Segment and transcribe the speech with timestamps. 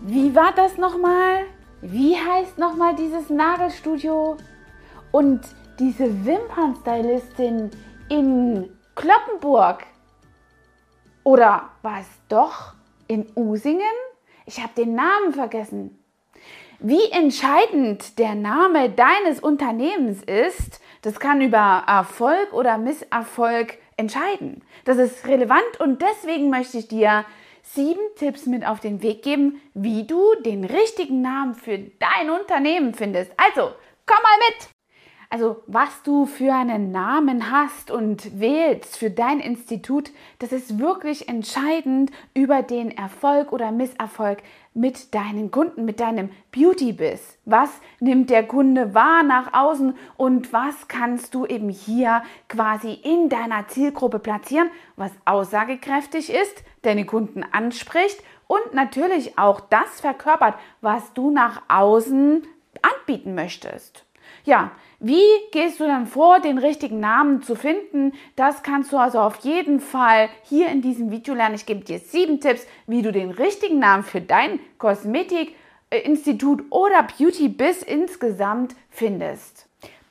[0.00, 1.46] Wie war das nochmal?
[1.80, 4.36] Wie heißt nochmal dieses Nagelstudio?
[5.10, 5.40] Und
[5.78, 7.70] diese Wimpernstylistin
[8.08, 9.84] in Kloppenburg?
[11.24, 12.74] Oder war es doch
[13.08, 13.82] in Usingen?
[14.46, 15.98] Ich habe den Namen vergessen.
[16.78, 24.62] Wie entscheidend der Name deines Unternehmens ist, das kann über Erfolg oder Misserfolg entscheiden.
[24.84, 27.24] Das ist relevant und deswegen möchte ich dir
[27.74, 32.94] sieben Tipps mit auf den Weg geben, wie du den richtigen Namen für dein Unternehmen
[32.94, 33.32] findest.
[33.36, 33.72] Also,
[34.06, 34.68] komm mal mit!
[35.30, 41.28] Also, was du für einen Namen hast und wählst für dein Institut, das ist wirklich
[41.28, 44.38] entscheidend über den Erfolg oder Misserfolg
[44.72, 47.36] mit deinen Kunden, mit deinem Beauty-Biss.
[47.44, 47.68] Was
[48.00, 53.68] nimmt der Kunde wahr nach außen und was kannst du eben hier quasi in deiner
[53.68, 61.30] Zielgruppe platzieren, was aussagekräftig ist, deine Kunden anspricht und natürlich auch das verkörpert, was du
[61.30, 62.46] nach außen
[62.82, 64.04] anbieten möchtest.
[64.44, 68.12] Ja, wie gehst du dann vor, den richtigen Namen zu finden?
[68.34, 71.54] Das kannst du also auf jeden Fall hier in diesem Video lernen.
[71.54, 77.48] Ich gebe dir sieben Tipps, wie du den richtigen Namen für dein Kosmetikinstitut oder Beauty
[77.48, 79.67] Biz insgesamt findest.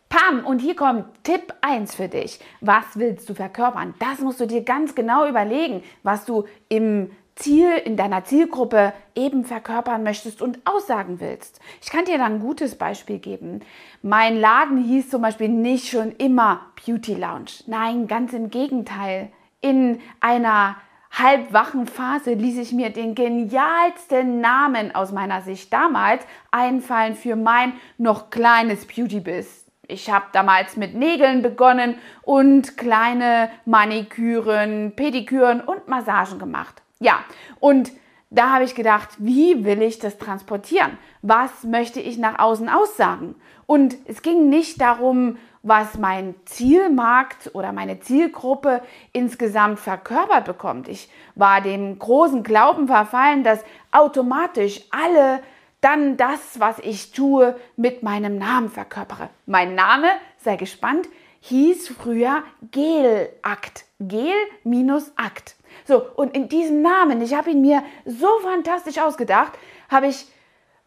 [0.10, 2.40] Pam, und hier kommt Tipp 1 für dich.
[2.62, 3.94] Was willst du verkörpern?
[4.00, 9.44] Das musst du dir ganz genau überlegen, was du im Ziel in deiner Zielgruppe eben
[9.44, 11.60] verkörpern möchtest und aussagen willst.
[11.82, 13.62] Ich kann dir da ein gutes Beispiel geben.
[14.02, 17.64] Mein Laden hieß zum Beispiel nicht schon immer Beauty Lounge.
[17.68, 19.30] Nein, ganz im Gegenteil.
[19.62, 20.78] In einer
[21.12, 27.74] halbwachen Phase ließ ich mir den genialsten Namen aus meiner Sicht damals einfallen für mein
[27.98, 29.67] noch kleines Beauty-Biss.
[29.88, 36.82] Ich habe damals mit Nägeln begonnen und kleine Maniküren, Pediküren und Massagen gemacht.
[37.00, 37.20] Ja,
[37.60, 37.92] und
[38.30, 40.98] da habe ich gedacht, wie will ich das transportieren?
[41.22, 43.36] Was möchte ich nach außen aussagen?
[43.66, 48.82] Und es ging nicht darum, was mein Zielmarkt oder meine Zielgruppe
[49.14, 50.88] insgesamt verkörpert bekommt.
[50.88, 55.42] Ich war dem großen Glauben verfallen, dass automatisch alle
[55.87, 59.30] dann das, was ich tue, mit meinem Namen verkörpere.
[59.45, 61.08] Mein Name, sei gespannt,
[61.39, 63.86] hieß früher Gelakt.
[63.98, 64.33] Gel
[64.65, 65.55] minus Akt.
[65.86, 69.53] So, und in diesem Namen, ich habe ihn mir so fantastisch ausgedacht,
[69.87, 70.27] habe ich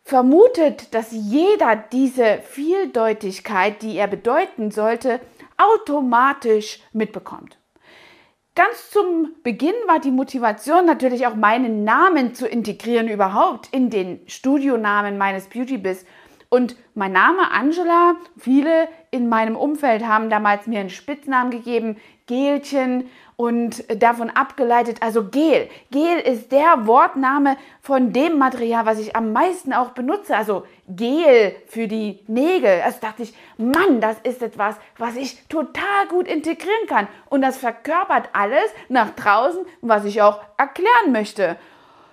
[0.03, 5.19] vermutet, dass jeder diese Vieldeutigkeit, die er bedeuten sollte,
[5.57, 7.57] automatisch mitbekommt.
[8.57, 14.21] Ganz zum Beginn war die Motivation natürlich auch meinen Namen zu integrieren überhaupt in den
[14.27, 16.05] Studionamen meines Beauty Biz.
[16.49, 23.09] Und mein Name Angela, viele in meinem Umfeld haben damals mir einen Spitznamen gegeben, Gelchen
[23.41, 25.71] und davon abgeleitet, also Gel.
[25.91, 31.57] Gel ist der Wortname von dem Material, was ich am meisten auch benutze, also Gel
[31.67, 32.83] für die Nägel.
[32.85, 37.57] Also dachte ich, Mann, das ist etwas, was ich total gut integrieren kann und das
[37.57, 41.57] verkörpert alles nach draußen, was ich auch erklären möchte.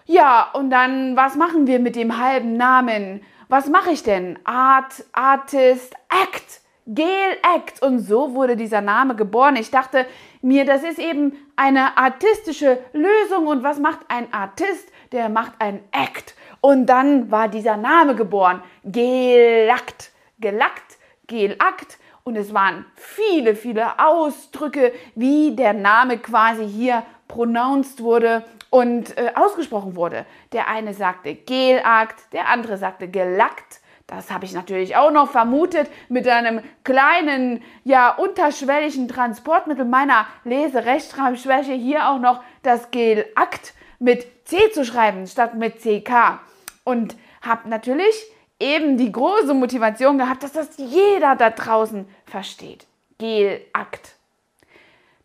[0.05, 3.21] Ja, und dann, was machen wir mit dem halben Namen?
[3.49, 4.39] Was mache ich denn?
[4.45, 6.61] Art, Artist, Act.
[6.87, 7.81] Gel Act.
[7.81, 9.55] Und so wurde dieser Name geboren.
[9.55, 10.05] Ich dachte,
[10.41, 13.47] mir, das ist eben eine artistische Lösung.
[13.47, 14.91] Und was macht ein Artist?
[15.11, 16.35] Der macht ein Act.
[16.61, 18.63] Und dann war dieser Name geboren.
[18.83, 20.11] Gelackt.
[20.39, 21.97] Gelackt, Gelakt.
[22.23, 29.31] Und es waren viele, viele Ausdrücke, wie der Name quasi hier pronounced wurde und äh,
[29.35, 30.25] ausgesprochen wurde.
[30.51, 33.81] Der eine sagte Gelakt, der andere sagte gelackt.
[34.07, 41.73] Das habe ich natürlich auch noch vermutet mit einem kleinen, ja, unterschwelligen Transportmittel meiner Lese-Rechtschreibschwäche
[41.73, 46.39] hier auch noch das Gelakt mit C zu schreiben statt mit CK.
[46.85, 48.15] Und habe natürlich
[48.61, 52.87] eben die große Motivation gehabt, dass das jeder da draußen versteht.
[53.17, 54.16] Gelakt.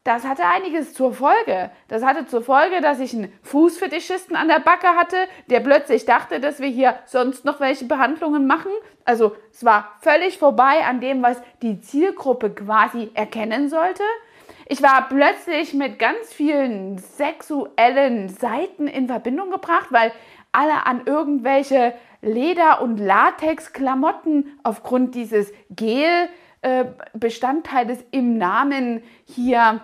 [0.04, 1.70] Das hatte einiges zur Folge.
[1.86, 6.40] Das hatte zur Folge, dass ich einen Fußfetischisten an der Backe hatte, der plötzlich dachte,
[6.40, 8.72] dass wir hier sonst noch welche Behandlungen machen.
[9.04, 14.02] Also es war völlig vorbei an dem, was die Zielgruppe quasi erkennen sollte.
[14.66, 20.10] Ich war plötzlich mit ganz vielen sexuellen Seiten in Verbindung gebracht, weil
[20.50, 29.82] alle an irgendwelche Leder- und Latex-Klamotten aufgrund dieses Gel-Bestandteiles äh, im Namen hier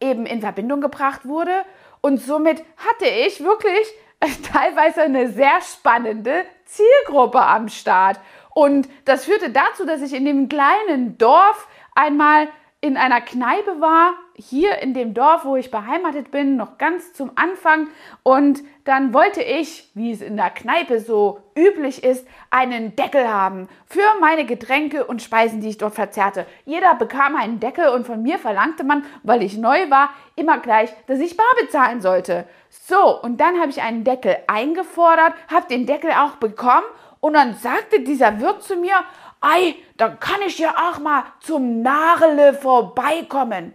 [0.00, 1.64] eben in Verbindung gebracht wurde.
[2.00, 3.86] Und somit hatte ich wirklich
[4.52, 8.18] teilweise eine sehr spannende Zielgruppe am Start.
[8.54, 12.48] Und das führte dazu, dass ich in dem kleinen Dorf einmal
[12.82, 17.30] in einer Kneipe war, hier in dem Dorf, wo ich beheimatet bin, noch ganz zum
[17.34, 17.88] Anfang.
[18.22, 23.68] Und dann wollte ich, wie es in der Kneipe so üblich ist, einen Deckel haben
[23.84, 26.46] für meine Getränke und Speisen, die ich dort verzehrte.
[26.64, 30.90] Jeder bekam einen Deckel und von mir verlangte man, weil ich neu war, immer gleich,
[31.06, 32.46] dass ich bar bezahlen sollte.
[32.70, 36.86] So, und dann habe ich einen Deckel eingefordert, habe den Deckel auch bekommen
[37.20, 38.94] und dann sagte dieser Wirt zu mir,
[39.40, 43.74] ei, dann kann ich ja auch mal zum Narele vorbeikommen.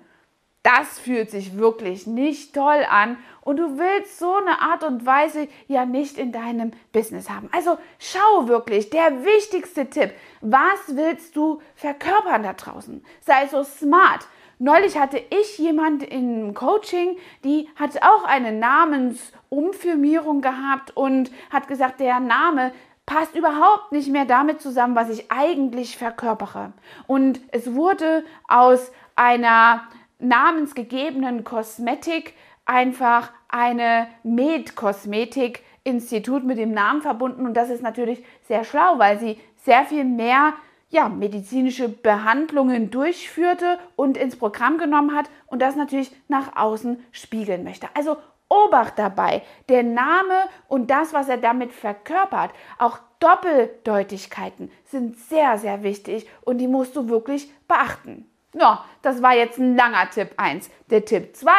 [0.63, 5.47] Das fühlt sich wirklich nicht toll an und du willst so eine Art und Weise
[5.67, 7.49] ja nicht in deinem Business haben.
[7.51, 13.05] Also schau wirklich, der wichtigste Tipp, was willst du verkörpern da draußen?
[13.21, 14.27] Sei so smart.
[14.57, 21.99] Neulich hatte ich jemand im Coaching, die hat auch eine Namensumfirmierung gehabt und hat gesagt,
[21.99, 22.71] der Name
[23.05, 26.71] passt überhaupt nicht mehr damit zusammen, was ich eigentlich verkörpere.
[27.07, 29.81] Und es wurde aus einer
[30.19, 32.35] namensgegebenen Kosmetik
[32.65, 37.45] einfach eine Med-Kosmetik-Institut mit dem Namen verbunden.
[37.45, 40.53] Und das ist natürlich sehr schlau, weil sie sehr viel mehr
[40.89, 47.63] ja, medizinische Behandlungen durchführte und ins Programm genommen hat und das natürlich nach außen spiegeln
[47.63, 47.87] möchte.
[47.95, 48.17] Also
[48.49, 55.81] Obacht dabei, der Name und das, was er damit verkörpert, auch Doppeldeutigkeiten sind sehr, sehr
[55.83, 58.29] wichtig und die musst du wirklich beachten.
[58.53, 60.69] Ja, das war jetzt ein langer Tipp 1.
[60.89, 61.51] Der Tipp 2,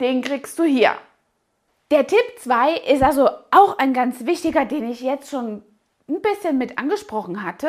[0.00, 0.92] den kriegst du hier.
[1.90, 5.62] Der Tipp 2 ist also auch ein ganz wichtiger, den ich jetzt schon
[6.08, 7.68] ein bisschen mit angesprochen hatte.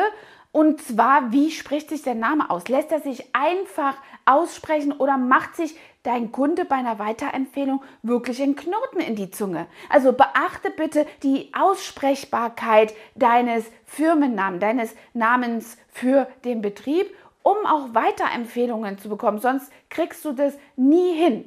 [0.51, 2.67] Und zwar, wie spricht sich der Name aus?
[2.69, 8.55] Lässt er sich einfach aussprechen oder macht sich dein Kunde bei einer Weiterempfehlung wirklich einen
[8.55, 9.67] Knoten in die Zunge?
[9.89, 18.97] Also beachte bitte die Aussprechbarkeit deines Firmennamens, deines Namens für den Betrieb, um auch Weiterempfehlungen
[18.97, 19.39] zu bekommen.
[19.39, 21.45] Sonst kriegst du das nie hin.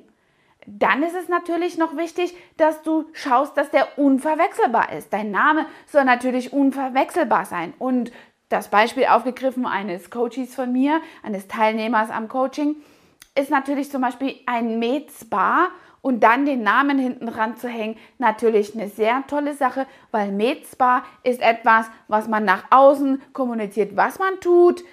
[0.67, 5.13] Dann ist es natürlich noch wichtig, dass du schaust, dass der unverwechselbar ist.
[5.13, 7.75] Dein Name soll natürlich unverwechselbar sein.
[7.81, 8.13] Und
[8.53, 12.77] das Beispiel aufgegriffen eines Coaches von mir, eines Teilnehmers am Coaching,
[13.35, 15.69] ist natürlich zum Beispiel ein Med Spa
[16.03, 20.67] und dann den Namen hinten dran zu hängen, natürlich eine sehr tolle Sache, weil Med
[20.67, 24.85] Spa ist etwas, was man nach außen kommuniziert, was man tut.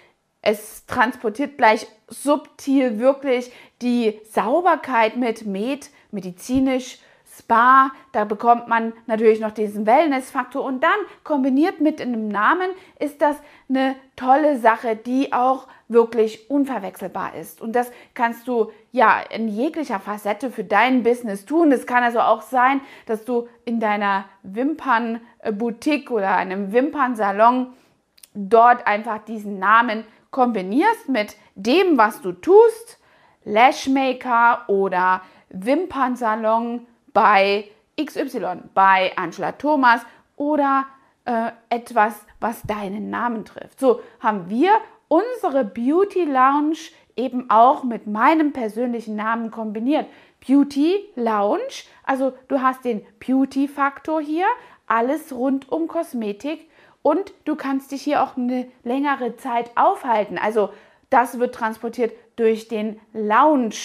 [0.41, 3.51] Es transportiert gleich subtil wirklich
[3.81, 6.99] die Sauberkeit mit Med, medizinisch
[7.39, 10.91] Spa, da bekommt man natürlich noch diesen Wellness-Faktor und dann
[11.23, 12.69] kombiniert mit einem Namen
[12.99, 13.37] ist das
[13.69, 17.61] eine tolle Sache, die auch wirklich unverwechselbar ist.
[17.61, 21.71] Und das kannst du ja in jeglicher Facette für dein Business tun.
[21.71, 27.67] Es kann also auch sein, dass du in deiner Wimpernboutique oder einem Wimpernsalon
[28.33, 32.99] dort einfach diesen Namen kombinierst mit dem, was du tust.
[33.45, 37.65] Lashmaker oder Wimpernsalon bei
[38.03, 40.01] XY, bei Angela Thomas
[40.35, 40.85] oder
[41.25, 43.79] äh, etwas, was deinen Namen trifft.
[43.79, 44.71] So haben wir
[45.07, 46.77] unsere Beauty Lounge
[47.15, 50.05] eben auch mit meinem persönlichen Namen kombiniert.
[50.45, 54.45] Beauty Lounge, also du hast den Beauty-Faktor hier,
[54.87, 56.69] alles rund um Kosmetik
[57.01, 60.37] und du kannst dich hier auch eine längere Zeit aufhalten.
[60.37, 60.69] Also
[61.09, 63.75] das wird transportiert durch den Lounge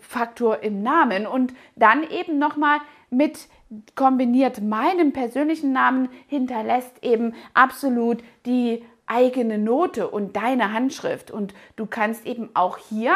[0.00, 2.78] Faktor im Namen und dann eben nochmal
[3.10, 3.48] mit
[3.94, 11.30] kombiniert meinem persönlichen Namen hinterlässt eben absolut die eigene Note und deine Handschrift.
[11.30, 13.14] Und du kannst eben auch hier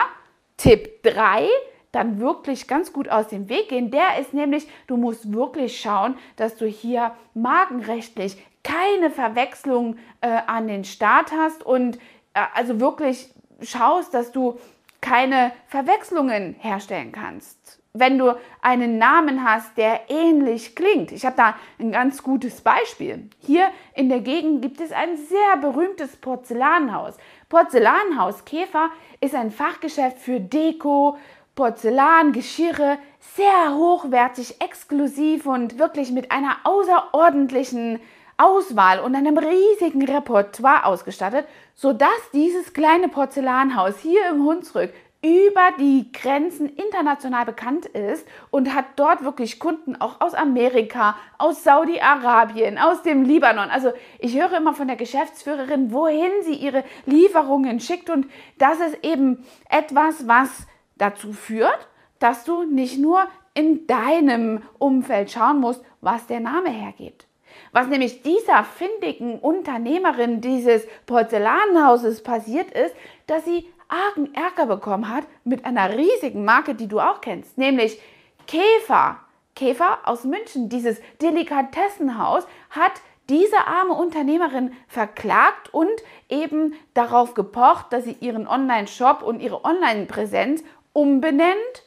[0.57, 1.49] Tipp 3
[1.93, 3.91] dann wirklich ganz gut aus dem Weg gehen.
[3.91, 10.69] Der ist nämlich, du musst wirklich schauen, dass du hier markenrechtlich keine Verwechslung äh, an
[10.69, 11.97] den Start hast und
[12.35, 14.59] äh, also wirklich schaust, dass du
[15.01, 17.81] keine Verwechslungen herstellen kannst.
[17.93, 21.11] Wenn du einen Namen hast, der ähnlich klingt.
[21.11, 23.29] Ich habe da ein ganz gutes Beispiel.
[23.41, 27.17] Hier in der Gegend gibt es ein sehr berühmtes Porzellanhaus.
[27.49, 28.91] Porzellanhaus Käfer
[29.21, 31.19] ist ein Fachgeschäft für Deko,
[31.57, 38.01] Porzellan, Geschirre, sehr hochwertig, exklusiv und wirklich mit einer außerordentlichen
[38.41, 44.93] Auswahl und einem riesigen Repertoire ausgestattet, sodass dieses kleine Porzellanhaus hier im Hunsrück
[45.23, 51.63] über die Grenzen international bekannt ist und hat dort wirklich Kunden auch aus Amerika, aus
[51.63, 53.69] Saudi-Arabien, aus dem Libanon.
[53.69, 59.05] Also ich höre immer von der Geschäftsführerin, wohin sie ihre Lieferungen schickt und das ist
[59.05, 60.49] eben etwas, was
[60.97, 67.27] dazu führt, dass du nicht nur in deinem Umfeld schauen musst, was der Name hergibt.
[67.73, 72.95] Was nämlich dieser findigen Unternehmerin dieses Porzellanhauses passiert ist,
[73.27, 78.01] dass sie argen Ärger bekommen hat mit einer riesigen Marke, die du auch kennst, nämlich
[78.47, 79.21] Käfer.
[79.57, 82.93] Käfer aus München, dieses Delikatessenhaus, hat
[83.29, 85.91] diese arme Unternehmerin verklagt und
[86.29, 91.85] eben darauf gepocht, dass sie ihren Online-Shop und ihre Online-Präsenz umbenennt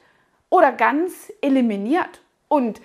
[0.50, 2.22] oder ganz eliminiert.
[2.48, 2.80] Und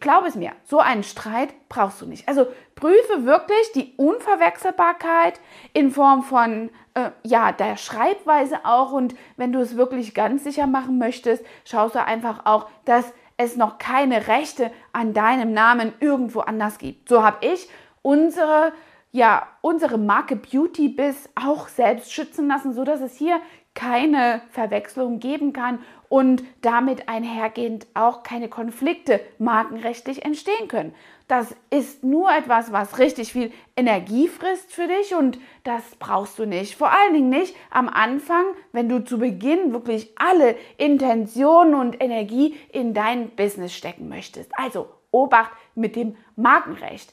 [0.00, 2.28] glaub es mir, so einen Streit brauchst du nicht.
[2.28, 5.40] Also prüfe wirklich die Unverwechselbarkeit
[5.72, 10.66] in Form von äh, ja, der Schreibweise auch und wenn du es wirklich ganz sicher
[10.66, 16.40] machen möchtest, schaust du einfach auch, dass es noch keine Rechte an deinem Namen irgendwo
[16.40, 17.08] anders gibt.
[17.08, 17.68] So habe ich
[18.02, 18.72] unsere
[19.16, 23.40] ja, unsere Marke Beauty Biz auch selbst schützen lassen, so dass es hier
[23.76, 25.78] keine Verwechslung geben kann
[26.08, 30.94] und damit einhergehend auch keine Konflikte markenrechtlich entstehen können.
[31.28, 36.46] Das ist nur etwas, was richtig viel Energie frisst für dich und das brauchst du
[36.46, 36.76] nicht.
[36.76, 42.56] Vor allen Dingen nicht am Anfang, wenn du zu Beginn wirklich alle Intentionen und Energie
[42.72, 44.50] in dein Business stecken möchtest.
[44.56, 47.12] Also Obacht mit dem Markenrecht.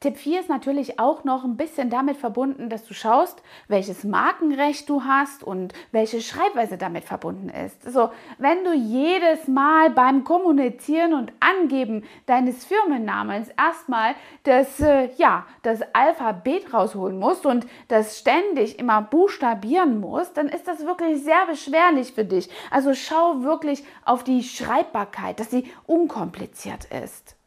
[0.00, 4.88] Tipp 4 ist natürlich auch noch ein bisschen damit verbunden, dass du schaust, welches Markenrecht
[4.88, 7.82] du hast und welche Schreibweise damit verbunden ist.
[7.82, 14.14] So, wenn du jedes Mal beim Kommunizieren und Angeben deines Firmennamens erstmal
[14.44, 20.68] das, äh, ja, das Alphabet rausholen musst und das ständig immer buchstabieren musst, dann ist
[20.68, 22.48] das wirklich sehr beschwerlich für dich.
[22.70, 27.37] Also schau wirklich auf die Schreibbarkeit, dass sie unkompliziert ist.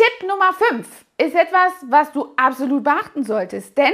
[0.00, 0.88] Tipp Nummer 5
[1.18, 3.92] ist etwas, was du absolut beachten solltest, denn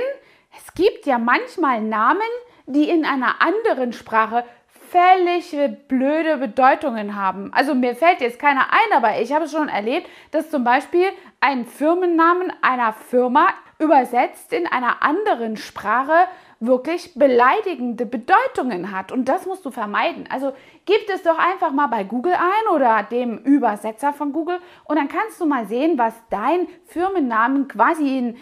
[0.57, 2.21] es gibt ja manchmal Namen,
[2.67, 4.45] die in einer anderen Sprache
[4.89, 5.57] völlig
[5.89, 7.53] blöde Bedeutungen haben.
[7.53, 11.09] Also mir fällt jetzt keiner ein, aber ich habe schon erlebt, dass zum Beispiel
[11.41, 13.49] ein Firmennamen einer Firma
[13.81, 16.29] übersetzt in einer anderen Sprache
[16.61, 19.13] wirklich beleidigende Bedeutungen hat.
[19.13, 20.25] Und das musst du vermeiden.
[20.31, 20.53] Also
[20.87, 25.09] gib es doch einfach mal bei Google ein oder dem Übersetzer von Google und dann
[25.09, 28.37] kannst du mal sehen, was dein Firmennamen quasi in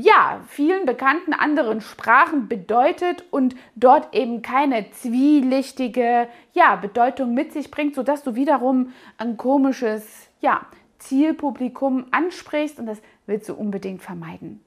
[0.00, 7.70] ja, vielen bekannten anderen Sprachen bedeutet und dort eben keine zwielichtige ja, Bedeutung mit sich
[7.70, 10.62] bringt, sodass du wiederum ein komisches ja,
[10.98, 14.65] Zielpublikum ansprichst und das willst du unbedingt vermeiden.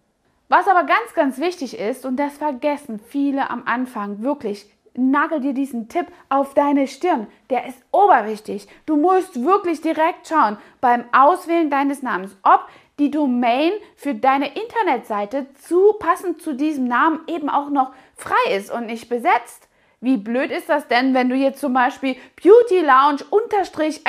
[0.50, 4.66] Was aber ganz, ganz wichtig ist, und das vergessen viele am Anfang wirklich,
[4.96, 7.28] nagel dir diesen Tipp auf deine Stirn.
[7.52, 8.68] Der ist oberwichtig.
[8.88, 15.46] Du musst wirklich direkt schauen beim Auswählen deines Namens, ob die Domain für deine Internetseite
[15.54, 19.70] zu passend zu diesem Namen eben auch noch frei ist und nicht besetzt.
[20.02, 24.02] Wie blöd ist das denn, wenn du jetzt zum Beispiel Beauty Lounge 123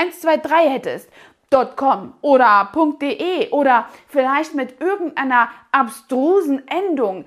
[0.70, 1.11] hättest
[1.52, 7.25] .com oder .de oder vielleicht mit irgendeiner abstrusen Endung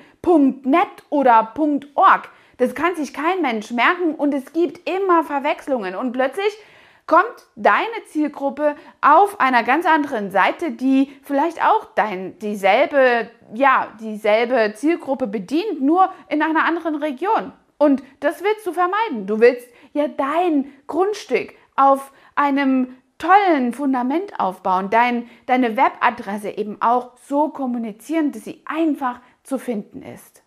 [0.63, 1.53] .net oder
[1.95, 2.29] .org.
[2.57, 6.57] Das kann sich kein Mensch merken und es gibt immer Verwechslungen und plötzlich
[7.05, 14.73] kommt deine Zielgruppe auf einer ganz anderen Seite, die vielleicht auch dein, dieselbe, ja, dieselbe
[14.73, 17.51] Zielgruppe bedient, nur in einer anderen Region.
[17.77, 19.27] Und das willst du vermeiden.
[19.27, 27.11] Du willst ja dein Grundstück auf einem tollen Fundament aufbauen, dein, deine Webadresse eben auch
[27.25, 30.43] so kommunizieren, dass sie einfach zu finden ist.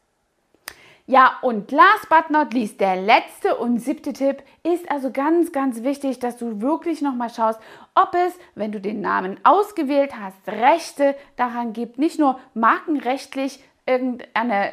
[1.08, 5.84] Ja, und last but not least, der letzte und siebte Tipp ist also ganz, ganz
[5.84, 7.60] wichtig, dass du wirklich nochmal schaust,
[7.94, 14.72] ob es, wenn du den Namen ausgewählt hast, Rechte daran gibt, nicht nur markenrechtlich irgendeine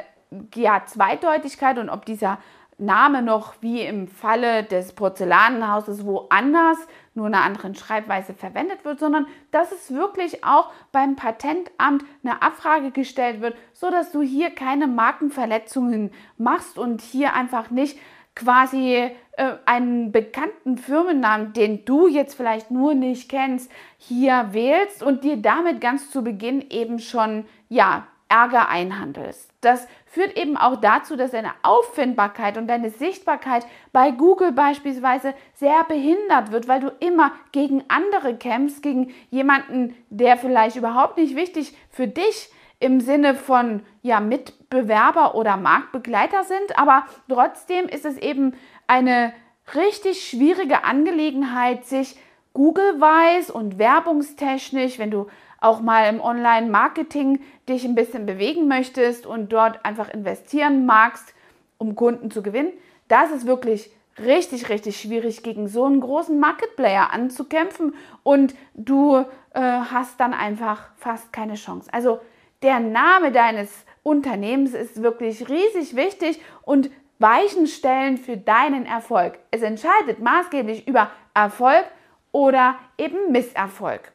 [0.56, 2.38] ja, Zweideutigkeit und ob dieser
[2.78, 6.78] Name noch wie im Falle des Porzellanenhauses woanders
[7.14, 12.42] nur in einer anderen Schreibweise verwendet wird, sondern dass es wirklich auch beim Patentamt eine
[12.42, 17.98] Abfrage gestellt wird, so dass du hier keine Markenverletzungen machst und hier einfach nicht
[18.34, 25.22] quasi äh, einen bekannten Firmennamen, den du jetzt vielleicht nur nicht kennst, hier wählst und
[25.22, 29.53] dir damit ganz zu Beginn eben schon ja Ärger einhandelst.
[29.64, 35.82] Das führt eben auch dazu, dass deine Auffindbarkeit und deine Sichtbarkeit bei Google beispielsweise sehr
[35.84, 41.76] behindert wird, weil du immer gegen andere kämpfst, gegen jemanden, der vielleicht überhaupt nicht wichtig
[41.90, 48.54] für dich im Sinne von ja, Mitbewerber oder Marktbegleiter sind, aber trotzdem ist es eben
[48.86, 49.32] eine
[49.74, 52.16] richtig schwierige Angelegenheit, sich
[52.52, 55.26] Google-weiß und werbungstechnisch, wenn du
[55.64, 61.34] auch mal im Online-Marketing dich ein bisschen bewegen möchtest und dort einfach investieren magst,
[61.78, 62.72] um Kunden zu gewinnen,
[63.08, 69.16] das ist wirklich richtig, richtig schwierig, gegen so einen großen Market Player anzukämpfen und du
[69.16, 71.88] äh, hast dann einfach fast keine Chance.
[71.92, 72.20] Also
[72.62, 79.38] der Name deines Unternehmens ist wirklich riesig wichtig und Weichen stellen für deinen Erfolg.
[79.50, 81.84] Es entscheidet maßgeblich über Erfolg
[82.32, 84.13] oder eben Misserfolg.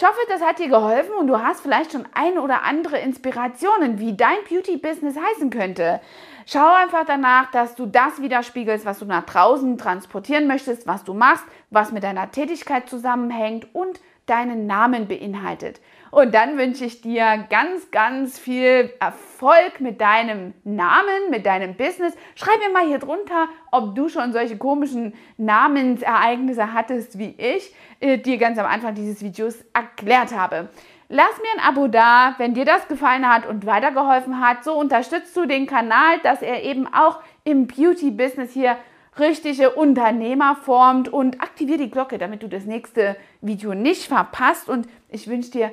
[0.00, 3.98] Ich hoffe, das hat dir geholfen und du hast vielleicht schon ein oder andere Inspirationen,
[3.98, 6.00] wie dein Beauty-Business heißen könnte.
[6.46, 11.12] Schau einfach danach, dass du das widerspiegelst, was du nach draußen transportieren möchtest, was du
[11.12, 15.82] machst, was mit deiner Tätigkeit zusammenhängt und deinen Namen beinhaltet.
[16.10, 22.14] Und dann wünsche ich dir ganz, ganz viel Erfolg mit deinem Namen, mit deinem Business.
[22.34, 28.18] Schreib mir mal hier drunter, ob du schon solche komischen Namensereignisse hattest wie ich, äh,
[28.18, 30.68] dir ganz am Anfang dieses Videos erklärt habe.
[31.08, 34.62] Lass mir ein Abo da, wenn dir das gefallen hat und weitergeholfen hat.
[34.62, 38.76] So unterstützt du den Kanal, dass er eben auch im Beauty-Business hier
[39.18, 44.68] richtige Unternehmer formt und aktiviere die Glocke, damit du das nächste Video nicht verpasst.
[44.68, 45.72] Und ich wünsche dir